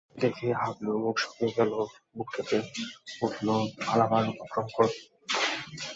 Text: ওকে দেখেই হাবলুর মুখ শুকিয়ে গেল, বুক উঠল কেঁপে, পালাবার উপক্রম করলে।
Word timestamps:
ওকে 0.07 0.19
দেখেই 0.23 0.53
হাবলুর 0.61 0.97
মুখ 1.03 1.15
শুকিয়ে 1.17 1.55
গেল, 1.57 1.71
বুক 2.15 2.27
উঠল 2.27 2.37
কেঁপে, 2.37 2.57
পালাবার 3.85 4.23
উপক্রম 4.33 4.67
করলে। 4.75 4.99